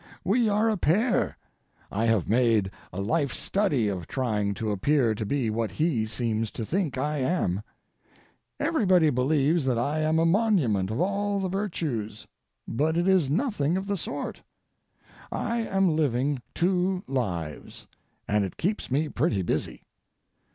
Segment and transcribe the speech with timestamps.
[0.23, 1.37] We are a pair.
[1.91, 6.49] I have made a life study of trying to appear to be what he seems
[6.53, 7.61] to think I am.
[8.59, 12.25] Everybody believes that I am a monument of all the virtues,
[12.67, 14.41] but it is nothing of the sort.
[15.31, 17.85] I am living two lives,
[18.27, 19.83] and it keeps me pretty busy.